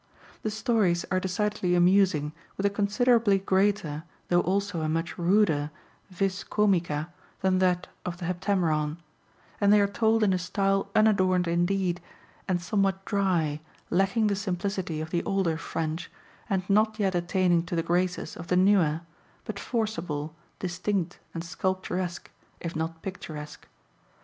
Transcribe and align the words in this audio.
The 0.41 0.49
stories 0.49 1.05
are 1.11 1.19
decidedly 1.19 1.75
amusing, 1.75 2.31
with 2.57 2.65
a 2.65 2.71
considerably 2.71 3.37
greater, 3.37 4.01
though 4.29 4.41
also 4.41 4.81
a 4.81 4.89
much 4.89 5.15
ruder, 5.15 5.69
vis 6.09 6.43
comica 6.43 7.09
than 7.41 7.59
that 7.59 7.85
of 8.03 8.17
the 8.17 8.25
Heptameron; 8.25 8.97
and 9.61 9.71
they 9.71 9.79
are 9.79 9.85
told 9.85 10.23
in 10.23 10.33
a 10.33 10.39
style 10.39 10.89
unadorned 10.95 11.47
indeed, 11.47 12.01
and 12.47 12.59
somewhat 12.59 13.05
dry, 13.05 13.59
lacking 13.91 14.25
the 14.25 14.35
simplicity 14.35 15.01
of 15.01 15.11
the 15.11 15.23
older 15.23 15.55
French, 15.55 16.09
and 16.49 16.67
not 16.67 16.97
yet 16.97 17.13
attaining 17.13 17.61
to 17.67 17.75
the 17.75 17.83
graces 17.83 18.35
of 18.35 18.47
the 18.47 18.57
newer, 18.57 19.01
but 19.45 19.59
forcible, 19.59 20.33
distinct, 20.57 21.19
and 21.35 21.43
sculpturesque, 21.43 22.31
if 22.59 22.75
not 22.75 23.03
picturesque. 23.03 23.67